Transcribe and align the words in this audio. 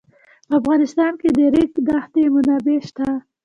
په 0.47 0.53
افغانستان 0.59 1.11
کې 1.21 1.29
د 1.31 1.35
د 1.37 1.41
ریګ 1.53 1.71
دښتې 1.87 2.23
منابع 2.33 2.79
شته. 2.87 3.07